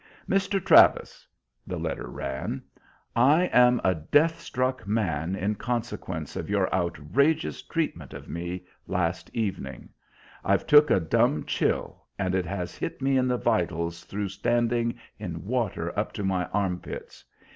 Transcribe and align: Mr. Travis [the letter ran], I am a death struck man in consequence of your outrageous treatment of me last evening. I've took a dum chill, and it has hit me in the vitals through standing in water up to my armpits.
Mr. 0.27 0.59
Travis 0.59 1.27
[the 1.67 1.77
letter 1.77 2.07
ran], 2.09 2.63
I 3.15 3.43
am 3.53 3.79
a 3.83 3.93
death 3.93 4.39
struck 4.39 4.87
man 4.87 5.35
in 5.35 5.53
consequence 5.53 6.35
of 6.35 6.49
your 6.49 6.73
outrageous 6.73 7.61
treatment 7.61 8.11
of 8.11 8.27
me 8.27 8.65
last 8.87 9.29
evening. 9.31 9.89
I've 10.43 10.65
took 10.65 10.89
a 10.89 10.99
dum 10.99 11.45
chill, 11.45 12.01
and 12.17 12.33
it 12.33 12.47
has 12.47 12.75
hit 12.75 12.99
me 12.99 13.15
in 13.15 13.27
the 13.27 13.37
vitals 13.37 14.03
through 14.03 14.29
standing 14.29 14.97
in 15.19 15.45
water 15.45 15.93
up 15.95 16.13
to 16.13 16.23
my 16.23 16.45
armpits. 16.47 17.23